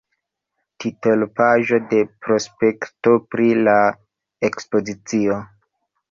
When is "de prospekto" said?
1.91-3.13